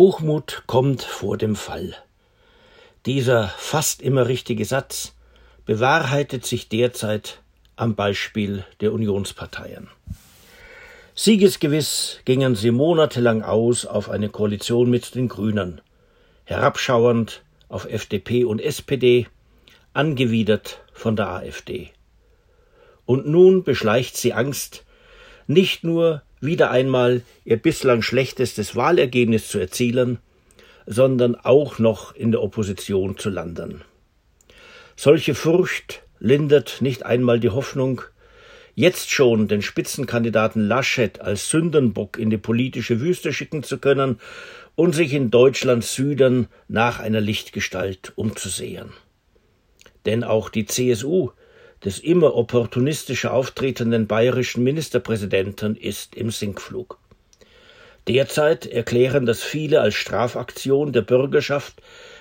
Hochmut 0.00 0.62
kommt 0.66 1.02
vor 1.02 1.36
dem 1.36 1.54
Fall. 1.54 1.94
Dieser 3.04 3.48
fast 3.48 4.00
immer 4.00 4.28
richtige 4.28 4.64
Satz 4.64 5.14
bewahrheitet 5.66 6.46
sich 6.46 6.70
derzeit 6.70 7.42
am 7.76 7.96
Beispiel 7.96 8.64
der 8.80 8.94
Unionsparteien. 8.94 9.88
Siegesgewiss 11.14 12.20
gingen 12.24 12.56
sie 12.56 12.70
monatelang 12.70 13.42
aus 13.42 13.84
auf 13.84 14.08
eine 14.08 14.30
Koalition 14.30 14.88
mit 14.88 15.14
den 15.14 15.28
Grünen, 15.28 15.82
herabschauernd 16.44 17.42
auf 17.68 17.84
FDP 17.84 18.44
und 18.44 18.62
SPD, 18.62 19.26
angewidert 19.92 20.80
von 20.94 21.14
der 21.14 21.28
AfD. 21.28 21.90
Und 23.04 23.26
nun 23.26 23.64
beschleicht 23.64 24.16
sie 24.16 24.32
Angst, 24.32 24.82
nicht 25.50 25.82
nur 25.82 26.22
wieder 26.40 26.70
einmal 26.70 27.22
ihr 27.44 27.56
bislang 27.56 28.02
schlechtestes 28.02 28.76
Wahlergebnis 28.76 29.48
zu 29.48 29.58
erzielen, 29.58 30.18
sondern 30.86 31.34
auch 31.34 31.78
noch 31.78 32.14
in 32.14 32.30
der 32.30 32.42
Opposition 32.42 33.18
zu 33.18 33.30
landen. 33.30 33.82
Solche 34.96 35.34
Furcht 35.34 36.02
lindert 36.20 36.78
nicht 36.80 37.04
einmal 37.04 37.40
die 37.40 37.50
Hoffnung, 37.50 38.02
jetzt 38.76 39.10
schon 39.10 39.48
den 39.48 39.60
Spitzenkandidaten 39.60 40.66
Laschet 40.66 41.20
als 41.20 41.50
Sündenbock 41.50 42.16
in 42.16 42.30
die 42.30 42.38
politische 42.38 43.00
Wüste 43.00 43.32
schicken 43.32 43.64
zu 43.64 43.78
können 43.78 44.20
und 44.76 44.94
sich 44.94 45.12
in 45.12 45.30
Deutschlands 45.30 45.94
Süden 45.94 46.46
nach 46.68 47.00
einer 47.00 47.20
Lichtgestalt 47.20 48.12
umzusehen. 48.14 48.90
Denn 50.06 50.22
auch 50.22 50.48
die 50.48 50.66
CSU 50.66 51.30
des 51.84 51.98
immer 51.98 52.34
opportunistischer 52.34 53.32
auftretenden 53.32 54.06
bayerischen 54.06 54.62
Ministerpräsidenten 54.62 55.76
ist 55.76 56.14
im 56.14 56.30
Sinkflug. 56.30 56.98
Derzeit 58.08 58.66
erklären 58.66 59.26
das 59.26 59.42
viele 59.42 59.80
als 59.80 59.94
Strafaktion 59.94 60.92
der 60.92 61.02
Bürgerschaft 61.02 61.80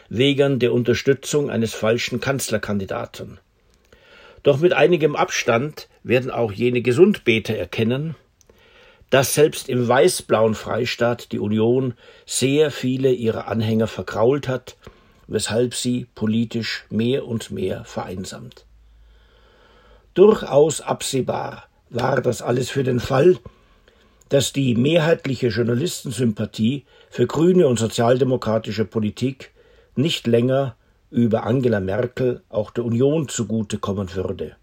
wegen 0.10 0.60
der 0.60 0.74
Unterstützung 0.74 1.50
eines 1.50 1.74
falschen 1.74 2.20
Kanzlerkandidaten. 2.20 3.40
Doch 4.44 4.60
mit 4.60 4.74
einigem 4.74 5.16
Abstand 5.16 5.88
werden 6.04 6.32
auch 6.32 6.52
jene 6.52 6.82
Gesundbeter 6.82 7.56
erkennen, 7.56 8.16
dass 9.10 9.34
selbst 9.34 9.70
im 9.70 9.88
weiß-blauen 9.88 10.56
Freistaat 10.56 11.32
die 11.32 11.40
Union 11.40 11.94
sehr 12.26 12.72
viele 12.72 13.12
ihrer 13.12 13.48
Anhänger 13.48 13.88
verkrault 13.88 14.48
hat, 14.48 14.78
weshalb 15.28 15.74
sie 15.74 16.08
politisch 16.16 16.86
mehr 16.90 17.26
und 17.26 17.52
mehr 17.52 17.86
vereinsamt. 17.86 18.66
Durchaus 20.20 20.82
absehbar 20.82 21.70
war 21.90 22.20
das 22.20 22.42
alles 22.42 22.70
für 22.70 22.84
den 22.84 23.00
Fall, 23.00 23.38
dass 24.28 24.52
die 24.52 24.76
mehrheitliche 24.76 25.48
Journalistensympathie 25.48 26.84
für 27.10 27.26
grüne 27.26 27.68
und 27.68 27.80
sozialdemokratische 27.80 28.84
Politik 28.84 29.52
nicht 29.96 30.28
länger 30.28 30.76
über 31.10 31.46
Angela 31.46 31.80
Merkel 31.80 32.42
auch 32.50 32.70
der 32.72 32.84
Union 32.84 33.30
zugutekommen 33.30 34.14
würde. 34.14 34.58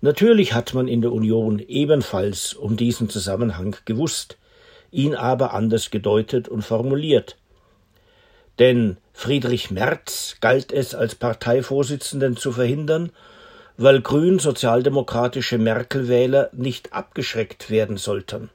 Natürlich 0.00 0.52
hat 0.52 0.74
man 0.74 0.88
in 0.88 1.00
der 1.00 1.12
Union 1.12 1.60
ebenfalls 1.60 2.52
um 2.52 2.76
diesen 2.76 3.08
Zusammenhang 3.08 3.76
gewusst, 3.84 4.36
ihn 4.90 5.14
aber 5.14 5.54
anders 5.54 5.92
gedeutet 5.92 6.48
und 6.48 6.62
formuliert. 6.62 7.36
Denn 8.58 8.96
Friedrich 9.12 9.70
Merz 9.70 10.38
galt 10.40 10.72
es 10.72 10.96
als 10.96 11.14
Parteivorsitzenden 11.14 12.36
zu 12.36 12.50
verhindern 12.50 13.12
weil 13.82 14.02
grün-sozialdemokratische 14.02 15.56
Merkel-Wähler 15.56 16.50
nicht 16.52 16.92
abgeschreckt 16.92 17.70
werden 17.70 17.96
sollten. 17.96 18.50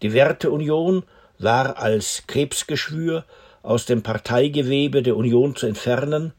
Die 0.00 0.12
Werteunion 0.12 1.02
war 1.40 1.76
als 1.78 2.22
Krebsgeschwür 2.28 3.24
aus 3.64 3.84
dem 3.84 4.04
Parteigewebe 4.04 5.02
der 5.02 5.16
Union 5.16 5.56
zu 5.56 5.66
entfernen, 5.66 6.34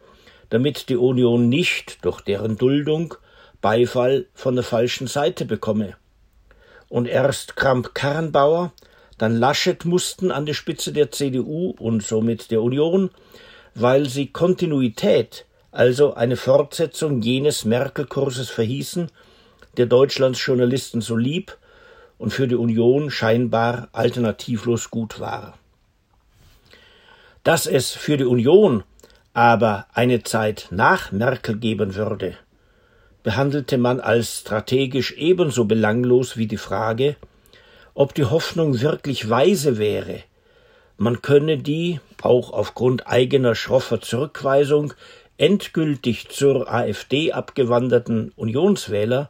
damit 0.49 0.87
die 0.87 0.95
Union 0.95 1.49
nicht 1.49 2.05
durch 2.05 2.21
deren 2.21 2.57
Duldung 2.57 3.15
Beifall 3.59 4.27
von 4.33 4.55
der 4.55 4.63
falschen 4.63 5.07
Seite 5.07 5.43
bekomme. 5.43 5.97
Und 6.87 7.05
erst 7.05 7.57
Kramp-Karrenbauer, 7.57 8.71
dann 9.17 9.35
Laschet 9.35 9.83
mussten 9.83 10.31
an 10.31 10.45
die 10.45 10.53
Spitze 10.53 10.93
der 10.93 11.11
CDU 11.11 11.75
und 11.77 12.01
somit 12.01 12.49
der 12.49 12.61
Union, 12.61 13.09
weil 13.75 14.07
sie 14.07 14.27
Kontinuität 14.27 15.45
also 15.71 16.15
eine 16.15 16.35
Fortsetzung 16.35 17.21
jenes 17.21 17.65
Merkel-Kurses 17.65 18.49
verhießen, 18.49 19.11
der 19.77 19.85
Deutschlands 19.85 20.43
Journalisten 20.43 21.01
so 21.01 21.15
lieb 21.15 21.57
und 22.17 22.31
für 22.31 22.47
die 22.47 22.55
Union 22.55 23.11
scheinbar 23.11 23.89
alternativlos 23.91 24.89
gut 24.89 25.19
war. 25.19 25.57
Dass 27.43 27.65
es 27.67 27.91
für 27.91 28.17
die 28.17 28.25
Union 28.25 28.83
aber 29.33 29.85
eine 29.93 30.23
Zeit 30.23 30.67
nach 30.71 31.11
Merkel 31.11 31.57
geben 31.57 31.95
würde, 31.95 32.35
behandelte 33.23 33.77
man 33.77 33.99
als 33.99 34.39
strategisch 34.39 35.13
ebenso 35.13 35.65
belanglos 35.65 36.35
wie 36.35 36.47
die 36.47 36.57
Frage, 36.57 37.15
ob 37.93 38.15
die 38.15 38.25
Hoffnung 38.25 38.81
wirklich 38.81 39.29
weise 39.29 39.77
wäre, 39.77 40.23
man 41.01 41.21
könne 41.21 41.57
die, 41.57 42.01
auch 42.21 42.51
aufgrund 42.51 43.07
eigener 43.07 43.55
schroffer 43.55 44.01
Zurückweisung, 44.01 44.93
endgültig 45.39 46.29
zur 46.29 46.71
AfD 46.71 47.31
abgewanderten 47.31 48.31
Unionswähler 48.35 49.29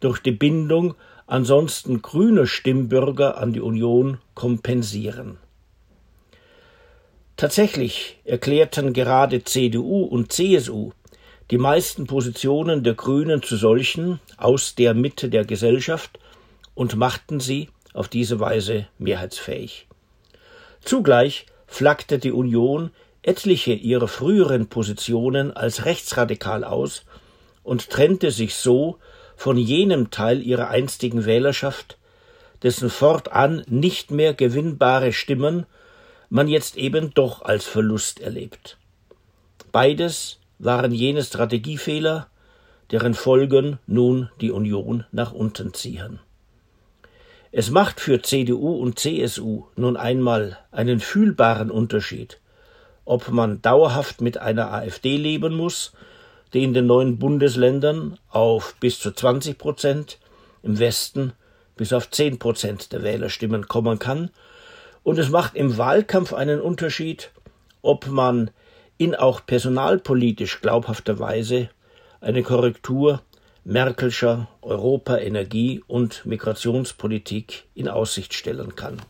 durch 0.00 0.18
die 0.18 0.32
Bindung 0.32 0.94
ansonsten 1.26 2.02
grüner 2.02 2.46
Stimmbürger 2.46 3.38
an 3.38 3.52
die 3.52 3.60
Union 3.60 4.18
kompensieren. 4.34 5.38
Tatsächlich 7.36 8.18
erklärten 8.24 8.92
gerade 8.92 9.44
CDU 9.44 10.02
und 10.02 10.32
CSU 10.32 10.90
die 11.50 11.58
meisten 11.58 12.06
Positionen 12.06 12.82
der 12.82 12.94
Grünen 12.94 13.42
zu 13.42 13.56
solchen 13.56 14.20
aus 14.36 14.74
der 14.74 14.94
Mitte 14.94 15.28
der 15.28 15.44
Gesellschaft 15.44 16.18
und 16.74 16.96
machten 16.96 17.38
sie 17.38 17.68
auf 17.92 18.08
diese 18.08 18.40
Weise 18.40 18.88
mehrheitsfähig. 18.98 19.86
Zugleich 20.80 21.46
flaggte 21.68 22.18
die 22.18 22.32
Union 22.32 22.90
etliche 23.26 23.72
ihrer 23.72 24.08
früheren 24.08 24.68
Positionen 24.68 25.54
als 25.54 25.84
rechtsradikal 25.84 26.64
aus 26.64 27.04
und 27.62 27.90
trennte 27.90 28.30
sich 28.30 28.54
so 28.54 28.98
von 29.36 29.58
jenem 29.58 30.10
Teil 30.10 30.40
ihrer 30.40 30.68
einstigen 30.68 31.26
Wählerschaft, 31.26 31.98
dessen 32.62 32.88
fortan 32.88 33.62
nicht 33.68 34.10
mehr 34.10 34.32
gewinnbare 34.32 35.12
Stimmen 35.12 35.66
man 36.30 36.48
jetzt 36.48 36.76
eben 36.76 37.12
doch 37.14 37.42
als 37.42 37.64
Verlust 37.66 38.20
erlebt. 38.20 38.78
Beides 39.72 40.38
waren 40.58 40.92
jene 40.92 41.22
Strategiefehler, 41.22 42.28
deren 42.90 43.14
Folgen 43.14 43.78
nun 43.86 44.30
die 44.40 44.52
Union 44.52 45.04
nach 45.12 45.32
unten 45.32 45.74
ziehen. 45.74 46.20
Es 47.52 47.70
macht 47.70 48.00
für 48.00 48.22
CDU 48.22 48.76
und 48.76 48.98
CSU 48.98 49.64
nun 49.76 49.96
einmal 49.96 50.58
einen 50.70 51.00
fühlbaren 51.00 51.70
Unterschied, 51.70 52.38
ob 53.06 53.30
man 53.30 53.62
dauerhaft 53.62 54.20
mit 54.20 54.36
einer 54.36 54.70
AfD 54.72 55.16
leben 55.16 55.54
muss, 55.54 55.92
die 56.52 56.62
in 56.62 56.74
den 56.74 56.86
neuen 56.86 57.18
Bundesländern 57.18 58.18
auf 58.28 58.74
bis 58.78 59.00
zu 59.00 59.12
20 59.12 59.56
Prozent, 59.56 60.18
im 60.62 60.78
Westen 60.78 61.32
bis 61.76 61.92
auf 61.92 62.10
10 62.10 62.38
Prozent 62.38 62.92
der 62.92 63.02
Wählerstimmen 63.02 63.68
kommen 63.68 63.98
kann. 63.98 64.30
Und 65.02 65.18
es 65.18 65.30
macht 65.30 65.54
im 65.54 65.78
Wahlkampf 65.78 66.32
einen 66.32 66.60
Unterschied, 66.60 67.30
ob 67.80 68.08
man 68.08 68.50
in 68.98 69.14
auch 69.14 69.44
personalpolitisch 69.46 70.60
glaubhafter 70.60 71.18
Weise 71.18 71.70
eine 72.20 72.42
Korrektur 72.42 73.22
Merkelscher 73.64 74.48
Europa-, 74.62 75.18
Energie- 75.18 75.82
und 75.86 76.24
Migrationspolitik 76.24 77.64
in 77.74 77.88
Aussicht 77.88 78.32
stellen 78.32 78.74
kann. 78.76 79.02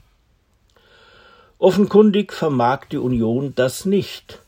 Offenkundig 1.59 2.35
vermag 2.35 2.85
die 2.93 2.99
Union 2.99 3.55
das 3.55 3.87
nicht, 3.87 4.41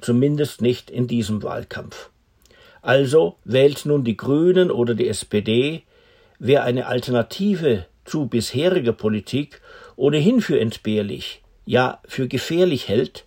zumindest 0.00 0.62
nicht 0.62 0.90
in 0.90 1.06
diesem 1.06 1.42
Wahlkampf. 1.42 2.08
Also 2.80 3.36
wählt 3.44 3.84
nun 3.84 4.02
die 4.02 4.16
Grünen 4.16 4.70
oder 4.70 4.94
die 4.94 5.08
SPD, 5.08 5.82
wer 6.38 6.64
eine 6.64 6.86
Alternative 6.86 7.84
zu 8.06 8.28
bisheriger 8.28 8.94
Politik 8.94 9.60
ohnehin 9.96 10.40
für 10.40 10.58
entbehrlich, 10.58 11.42
ja 11.66 12.00
für 12.06 12.28
gefährlich 12.28 12.88
hält, 12.88 13.26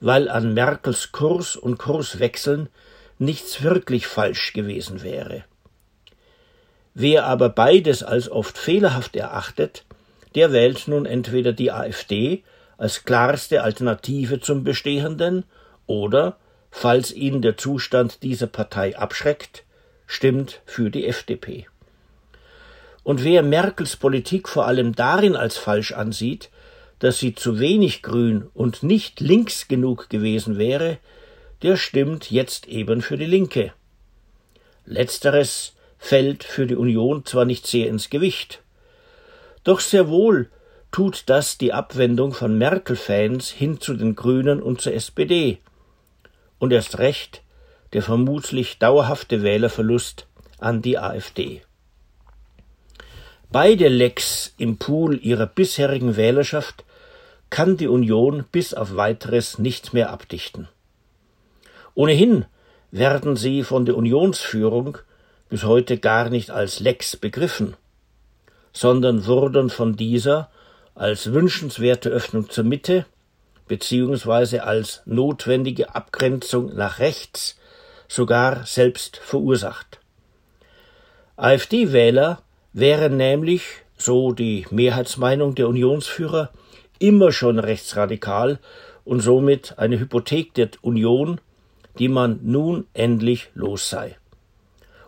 weil 0.00 0.28
an 0.28 0.54
Merkels 0.54 1.10
Kurs 1.10 1.56
und 1.56 1.78
Kurswechseln 1.78 2.68
nichts 3.18 3.64
wirklich 3.64 4.06
falsch 4.06 4.52
gewesen 4.52 5.02
wäre. 5.02 5.42
Wer 6.94 7.26
aber 7.26 7.48
beides 7.48 8.04
als 8.04 8.30
oft 8.30 8.56
fehlerhaft 8.56 9.16
erachtet, 9.16 9.84
der 10.34 10.52
wählt 10.52 10.88
nun 10.88 11.06
entweder 11.06 11.52
die 11.52 11.70
AfD 11.70 12.42
als 12.76 13.04
klarste 13.04 13.62
Alternative 13.62 14.40
zum 14.40 14.64
Bestehenden 14.64 15.44
oder, 15.86 16.38
falls 16.70 17.12
ihn 17.12 17.40
der 17.40 17.56
Zustand 17.56 18.22
dieser 18.22 18.48
Partei 18.48 18.96
abschreckt, 18.96 19.64
stimmt 20.06 20.60
für 20.66 20.90
die 20.90 21.06
FDP. 21.06 21.66
Und 23.04 23.22
wer 23.22 23.42
Merkels 23.42 23.96
Politik 23.96 24.48
vor 24.48 24.66
allem 24.66 24.94
darin 24.94 25.36
als 25.36 25.56
falsch 25.56 25.92
ansieht, 25.92 26.50
dass 26.98 27.18
sie 27.18 27.34
zu 27.34 27.58
wenig 27.58 28.02
grün 28.02 28.48
und 28.54 28.82
nicht 28.82 29.20
links 29.20 29.68
genug 29.68 30.08
gewesen 30.08 30.58
wäre, 30.58 30.98
der 31.62 31.76
stimmt 31.76 32.30
jetzt 32.30 32.66
eben 32.66 33.02
für 33.02 33.18
die 33.18 33.26
Linke. 33.26 33.72
Letzteres 34.86 35.74
fällt 35.98 36.44
für 36.44 36.66
die 36.66 36.76
Union 36.76 37.24
zwar 37.24 37.44
nicht 37.44 37.66
sehr 37.66 37.88
ins 37.88 38.10
Gewicht, 38.10 38.63
doch 39.64 39.80
sehr 39.80 40.08
wohl 40.08 40.50
tut 40.92 41.24
das 41.26 41.58
die 41.58 41.72
Abwendung 41.72 42.32
von 42.32 42.56
Merkel-Fans 42.56 43.50
hin 43.50 43.80
zu 43.80 43.94
den 43.94 44.14
Grünen 44.14 44.62
und 44.62 44.80
zur 44.80 44.94
SPD. 44.94 45.58
Und 46.58 46.72
erst 46.72 46.98
recht 46.98 47.42
der 47.92 48.02
vermutlich 48.02 48.78
dauerhafte 48.78 49.42
Wählerverlust 49.42 50.26
an 50.58 50.82
die 50.82 50.98
AfD. 50.98 51.62
Beide 53.50 53.88
Lecks 53.88 54.52
im 54.58 54.78
Pool 54.78 55.18
ihrer 55.22 55.46
bisherigen 55.46 56.16
Wählerschaft 56.16 56.84
kann 57.50 57.76
die 57.76 57.86
Union 57.86 58.44
bis 58.50 58.74
auf 58.74 58.96
weiteres 58.96 59.58
nicht 59.58 59.94
mehr 59.94 60.10
abdichten. 60.10 60.68
Ohnehin 61.94 62.46
werden 62.90 63.36
sie 63.36 63.62
von 63.62 63.86
der 63.86 63.96
Unionsführung 63.96 64.98
bis 65.48 65.62
heute 65.62 65.98
gar 65.98 66.30
nicht 66.30 66.50
als 66.50 66.80
Lecks 66.80 67.16
begriffen, 67.16 67.76
sondern 68.74 69.24
wurden 69.24 69.70
von 69.70 69.96
dieser 69.96 70.50
als 70.94 71.32
wünschenswerte 71.32 72.10
Öffnung 72.10 72.50
zur 72.50 72.64
Mitte 72.64 73.06
beziehungsweise 73.66 74.64
als 74.64 75.00
notwendige 75.06 75.94
Abgrenzung 75.94 76.74
nach 76.74 76.98
rechts 76.98 77.56
sogar 78.08 78.66
selbst 78.66 79.16
verursacht. 79.16 80.00
AfD-Wähler 81.36 82.42
wären 82.72 83.16
nämlich, 83.16 83.62
so 83.96 84.32
die 84.32 84.66
Mehrheitsmeinung 84.70 85.54
der 85.54 85.68
Unionsführer, 85.68 86.50
immer 86.98 87.32
schon 87.32 87.58
rechtsradikal 87.58 88.58
und 89.04 89.20
somit 89.20 89.78
eine 89.78 89.98
Hypothek 89.98 90.54
der 90.54 90.70
Union, 90.82 91.40
die 91.98 92.08
man 92.08 92.40
nun 92.42 92.86
endlich 92.92 93.48
los 93.54 93.88
sei. 93.88 94.16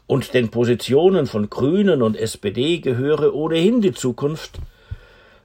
Und 0.06 0.35
den 0.35 0.50
Positionen 0.50 1.26
von 1.26 1.50
Grünen 1.50 2.03
und 2.03 2.17
SPD 2.17 2.79
gehöre 2.79 3.35
ohnehin 3.35 3.81
die 3.81 3.93
Zukunft, 3.93 4.58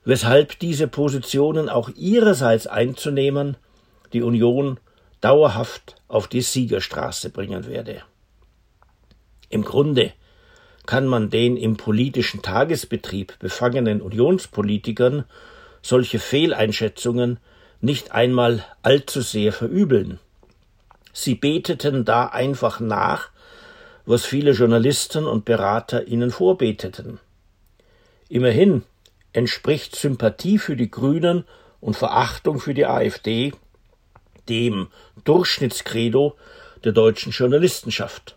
weshalb 0.05 0.59
diese 0.59 0.87
Positionen 0.87 1.69
auch 1.69 1.89
ihrerseits 1.95 2.67
einzunehmen 2.67 3.57
die 4.13 4.21
Union 4.21 4.79
dauerhaft 5.21 5.95
auf 6.07 6.27
die 6.27 6.41
Siegerstraße 6.41 7.29
bringen 7.29 7.67
werde. 7.67 8.03
Im 9.49 9.63
Grunde 9.63 10.11
kann 10.85 11.07
man 11.07 11.29
den 11.29 11.57
im 11.57 11.77
politischen 11.77 12.41
Tagesbetrieb 12.41 13.37
befangenen 13.39 14.01
Unionspolitikern 14.01 15.25
solche 15.81 16.19
Fehleinschätzungen 16.19 17.39
nicht 17.81 18.11
einmal 18.11 18.65
allzu 18.83 19.21
sehr 19.21 19.53
verübeln. 19.53 20.19
Sie 21.13 21.35
beteten 21.35 22.05
da 22.05 22.27
einfach 22.27 22.79
nach, 22.79 23.29
was 24.05 24.25
viele 24.25 24.51
Journalisten 24.51 25.25
und 25.25 25.45
Berater 25.45 26.07
ihnen 26.07 26.31
vorbeteten. 26.31 27.19
Immerhin 28.29 28.83
entspricht 29.33 29.95
Sympathie 29.95 30.57
für 30.57 30.75
die 30.75 30.91
Grünen 30.91 31.45
und 31.79 31.95
Verachtung 31.95 32.59
für 32.59 32.73
die 32.73 32.85
AfD 32.85 33.53
dem 34.49 34.87
Durchschnittskredo 35.23 36.35
der 36.83 36.91
deutschen 36.91 37.31
Journalistenschaft. 37.31 38.35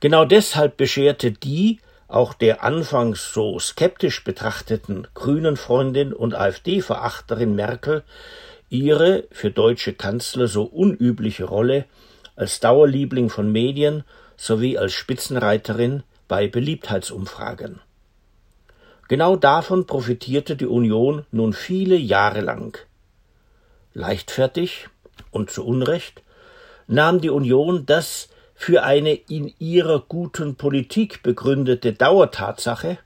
Genau 0.00 0.24
deshalb 0.24 0.76
bescherte 0.76 1.30
die 1.30 1.78
auch 2.08 2.34
der 2.34 2.62
anfangs 2.62 3.32
so 3.32 3.58
skeptisch 3.58 4.22
betrachteten 4.24 5.06
grünen 5.14 5.56
Freundin 5.56 6.12
und 6.12 6.34
AfD-Verachterin 6.34 7.54
Merkel 7.54 8.02
ihre 8.68 9.24
für 9.30 9.50
deutsche 9.50 9.94
Kanzler 9.94 10.48
so 10.48 10.64
unübliche 10.64 11.44
Rolle 11.44 11.86
als 12.36 12.60
Dauerliebling 12.60 13.30
von 13.30 13.50
Medien 13.50 14.04
sowie 14.42 14.76
als 14.76 14.92
Spitzenreiterin 14.92 16.02
bei 16.26 16.48
Beliebtheitsumfragen. 16.48 17.80
Genau 19.06 19.36
davon 19.36 19.86
profitierte 19.86 20.56
die 20.56 20.66
Union 20.66 21.24
nun 21.30 21.52
viele 21.52 21.94
Jahre 21.94 22.40
lang. 22.40 22.76
Leichtfertig 23.94 24.88
und 25.30 25.50
zu 25.50 25.64
Unrecht 25.64 26.22
nahm 26.88 27.20
die 27.20 27.30
Union 27.30 27.86
das 27.86 28.30
für 28.56 28.82
eine 28.82 29.14
in 29.14 29.54
ihrer 29.60 30.00
guten 30.00 30.56
Politik 30.56 31.22
begründete 31.22 31.92
Dauertatsache, 31.92 32.98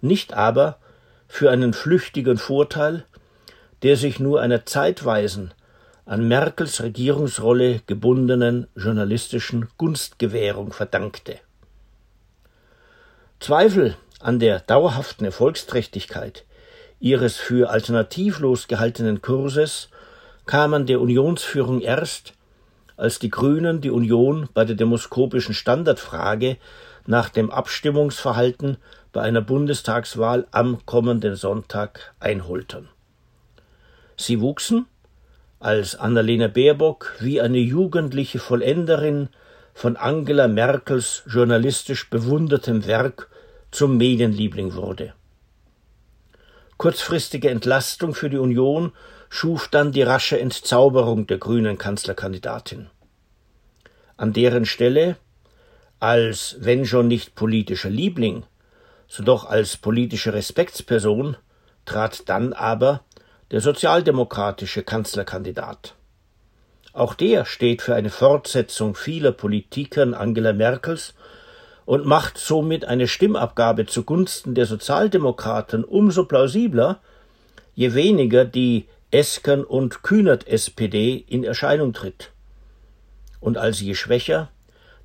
nicht 0.00 0.32
aber 0.32 0.78
für 1.28 1.50
einen 1.50 1.74
flüchtigen 1.74 2.38
Vorteil, 2.38 3.04
der 3.82 3.98
sich 3.98 4.18
nur 4.18 4.40
einer 4.40 4.64
zeitweisen, 4.64 5.52
an 6.06 6.28
Merkels 6.28 6.82
Regierungsrolle 6.82 7.80
gebundenen 7.86 8.66
journalistischen 8.76 9.68
Gunstgewährung 9.78 10.72
verdankte. 10.72 11.38
Zweifel 13.40 13.96
an 14.20 14.38
der 14.38 14.60
dauerhaften 14.60 15.24
Erfolgsträchtigkeit 15.24 16.44
ihres 17.00 17.36
für 17.36 17.70
alternativlos 17.70 18.68
gehaltenen 18.68 19.22
Kurses 19.22 19.88
kamen 20.46 20.86
der 20.86 21.00
Unionsführung 21.00 21.80
erst, 21.80 22.34
als 22.96 23.18
die 23.18 23.30
Grünen 23.30 23.80
die 23.80 23.90
Union 23.90 24.48
bei 24.54 24.64
der 24.64 24.76
demoskopischen 24.76 25.54
Standardfrage 25.54 26.56
nach 27.06 27.28
dem 27.28 27.50
Abstimmungsverhalten 27.50 28.76
bei 29.12 29.22
einer 29.22 29.40
Bundestagswahl 29.40 30.46
am 30.50 30.84
kommenden 30.86 31.36
Sonntag 31.36 32.14
einholten. 32.20 32.88
Sie 34.16 34.40
wuchsen, 34.40 34.86
als 35.64 35.96
Annalena 35.96 36.48
Baerbock 36.48 37.14
wie 37.20 37.40
eine 37.40 37.56
jugendliche 37.56 38.38
Vollenderin 38.38 39.30
von 39.72 39.96
Angela 39.96 40.46
Merkels 40.46 41.22
journalistisch 41.26 42.10
bewundertem 42.10 42.86
Werk 42.86 43.30
zum 43.70 43.96
Medienliebling 43.96 44.74
wurde. 44.74 45.14
Kurzfristige 46.76 47.48
Entlastung 47.48 48.14
für 48.14 48.28
die 48.28 48.36
Union 48.36 48.92
schuf 49.30 49.68
dann 49.68 49.90
die 49.90 50.02
rasche 50.02 50.38
Entzauberung 50.38 51.26
der 51.26 51.38
grünen 51.38 51.78
Kanzlerkandidatin. 51.78 52.90
An 54.18 54.34
deren 54.34 54.66
Stelle, 54.66 55.16
als 55.98 56.56
wenn 56.60 56.84
schon 56.84 57.08
nicht 57.08 57.36
politischer 57.36 57.88
Liebling, 57.90 58.44
so 59.08 59.22
doch 59.22 59.46
als 59.46 59.78
politische 59.78 60.34
Respektsperson, 60.34 61.38
trat 61.86 62.28
dann 62.28 62.52
aber 62.52 63.00
der 63.50 63.60
sozialdemokratische 63.60 64.82
Kanzlerkandidat. 64.82 65.94
Auch 66.92 67.14
der 67.14 67.44
steht 67.44 67.82
für 67.82 67.94
eine 67.94 68.10
Fortsetzung 68.10 68.94
vieler 68.94 69.32
Politikern 69.32 70.14
Angela 70.14 70.52
Merkels 70.52 71.14
und 71.84 72.06
macht 72.06 72.38
somit 72.38 72.84
eine 72.84 73.08
Stimmabgabe 73.08 73.86
zugunsten 73.86 74.54
der 74.54 74.66
Sozialdemokraten 74.66 75.84
umso 75.84 76.24
plausibler, 76.24 77.00
je 77.74 77.94
weniger 77.94 78.44
die 78.44 78.86
Esken 79.10 79.64
und 79.64 80.02
Kühnert 80.02 80.46
SPD 80.46 81.16
in 81.16 81.44
Erscheinung 81.44 81.92
tritt. 81.92 82.30
Und 83.40 83.58
als 83.58 83.80
je 83.80 83.94
schwächer 83.94 84.48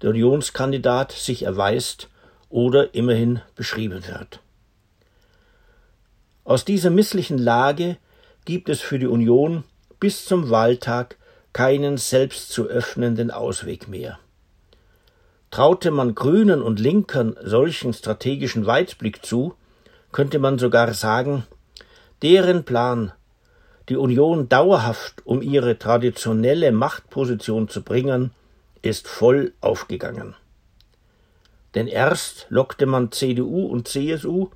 der 0.02 0.12
Unionskandidat 0.12 1.12
sich 1.12 1.44
erweist 1.44 2.08
oder 2.50 2.94
immerhin 2.96 3.42
beschrieben 3.56 4.08
wird. 4.08 4.40
Aus 6.44 6.66
dieser 6.66 6.90
misslichen 6.90 7.38
Lage 7.38 7.98
gibt 8.50 8.70
es 8.70 8.82
für 8.82 8.98
die 8.98 9.06
Union 9.06 9.64
bis 10.00 10.26
zum 10.26 10.50
Wahltag 10.50 11.18
keinen 11.54 11.98
selbst 11.98 12.50
zu 12.50 12.66
öffnenden 12.66 13.30
Ausweg 13.30 13.88
mehr. 13.88 14.18
Traute 15.52 15.92
man 15.92 16.16
Grünen 16.16 16.64
und 16.64 16.80
Linkern 16.80 17.38
solchen 17.44 17.94
strategischen 17.94 18.66
Weitblick 18.66 19.24
zu, 19.24 19.54
könnte 20.12 20.40
man 20.40 20.58
sogar 20.58 20.96
sagen, 20.96 21.44
deren 22.24 22.64
Plan 22.64 23.12
die 23.88 23.98
Union 23.98 24.50
dauerhaft 24.50 25.24
um 25.28 25.44
ihre 25.44 25.78
traditionelle 25.78 26.72
Machtposition 26.72 27.70
zu 27.70 27.84
bringen, 27.84 28.32
ist 28.82 29.08
voll 29.08 29.54
aufgegangen. 29.62 30.34
Denn 31.76 31.86
erst 31.86 32.48
lockte 32.50 32.88
man 32.88 33.12
CDU 33.12 33.68
und 33.68 33.88
CSU 33.88 34.50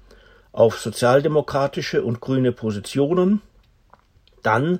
auf 0.52 0.80
sozialdemokratische 0.80 2.04
und 2.04 2.22
grüne 2.22 2.54
Positionen, 2.54 3.44
dann 4.44 4.80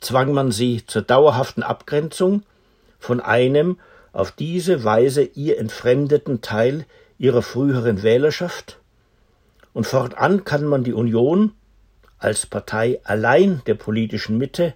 zwang 0.00 0.32
man 0.32 0.52
sie 0.52 0.84
zur 0.86 1.02
dauerhaften 1.02 1.62
Abgrenzung 1.62 2.42
von 2.98 3.20
einem 3.20 3.78
auf 4.12 4.32
diese 4.32 4.84
Weise 4.84 5.22
ihr 5.22 5.58
entfremdeten 5.58 6.40
Teil 6.40 6.86
ihrer 7.18 7.42
früheren 7.42 8.02
Wählerschaft, 8.02 8.78
und 9.74 9.86
fortan 9.86 10.44
kann 10.44 10.64
man 10.64 10.82
die 10.82 10.92
Union 10.92 11.52
als 12.18 12.46
Partei 12.46 13.00
allein 13.04 13.62
der 13.66 13.74
politischen 13.74 14.38
Mitte 14.38 14.74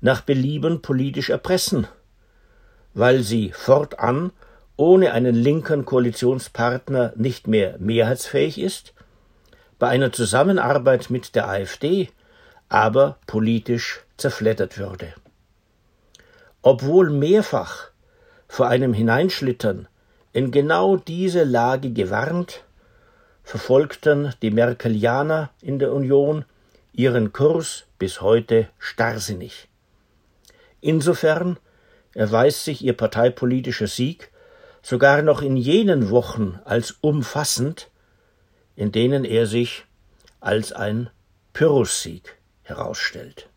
nach 0.00 0.20
Belieben 0.20 0.82
politisch 0.82 1.30
erpressen, 1.30 1.88
weil 2.94 3.22
sie 3.22 3.50
fortan 3.52 4.30
ohne 4.76 5.12
einen 5.12 5.34
linken 5.34 5.84
Koalitionspartner 5.84 7.12
nicht 7.16 7.48
mehr 7.48 7.76
mehrheitsfähig 7.78 8.60
ist, 8.60 8.94
bei 9.78 9.88
einer 9.88 10.12
Zusammenarbeit 10.12 11.10
mit 11.10 11.34
der 11.34 11.48
AfD 11.48 12.08
aber 12.72 13.18
politisch 13.26 14.00
zerfleddert 14.16 14.78
würde. 14.78 15.12
Obwohl 16.62 17.10
mehrfach 17.10 17.90
vor 18.48 18.68
einem 18.68 18.94
Hineinschlittern 18.94 19.88
in 20.32 20.50
genau 20.50 20.96
diese 20.96 21.44
Lage 21.44 21.92
gewarnt, 21.92 22.64
verfolgten 23.42 24.32
die 24.40 24.50
Merkelianer 24.50 25.50
in 25.60 25.78
der 25.78 25.92
Union 25.92 26.46
ihren 26.94 27.34
Kurs 27.34 27.84
bis 27.98 28.22
heute 28.22 28.70
starrsinnig. 28.78 29.68
Insofern 30.80 31.58
erweist 32.14 32.64
sich 32.64 32.82
ihr 32.82 32.96
parteipolitischer 32.96 33.86
Sieg 33.86 34.30
sogar 34.80 35.20
noch 35.20 35.42
in 35.42 35.58
jenen 35.58 36.08
Wochen 36.08 36.58
als 36.64 36.92
umfassend, 37.02 37.90
in 38.76 38.92
denen 38.92 39.26
er 39.26 39.46
sich 39.46 39.84
als 40.40 40.72
ein 40.72 41.10
Pyrrhussieg 41.52 42.38
herausstellt. 42.62 43.51